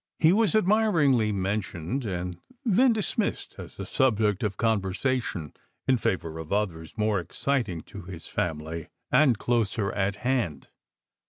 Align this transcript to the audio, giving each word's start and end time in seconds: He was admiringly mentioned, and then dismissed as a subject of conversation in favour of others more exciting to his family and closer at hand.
He 0.17 0.33
was 0.33 0.55
admiringly 0.55 1.31
mentioned, 1.31 2.05
and 2.05 2.39
then 2.65 2.91
dismissed 2.91 3.53
as 3.59 3.77
a 3.77 3.85
subject 3.85 4.41
of 4.41 4.57
conversation 4.57 5.53
in 5.87 5.97
favour 5.99 6.39
of 6.39 6.51
others 6.51 6.97
more 6.97 7.19
exciting 7.19 7.81
to 7.81 8.01
his 8.01 8.25
family 8.27 8.87
and 9.11 9.37
closer 9.37 9.91
at 9.91 10.15
hand. 10.25 10.69